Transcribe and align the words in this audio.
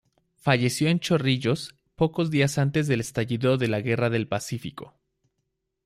Falleció 0.37 0.87
en 0.89 0.99
Chorrillos, 0.99 1.75
pocos 1.95 2.31
días 2.31 2.57
antes 2.57 2.87
del 2.87 3.01
estallido 3.01 3.59
de 3.59 3.67
la 3.67 3.81
guerra 3.81 4.09
del 4.09 4.27
Pacífico. 4.27 4.95